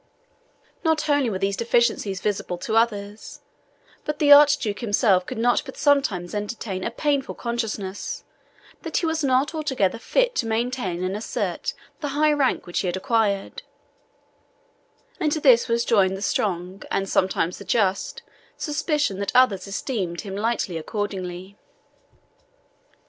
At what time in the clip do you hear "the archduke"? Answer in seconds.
4.17-4.79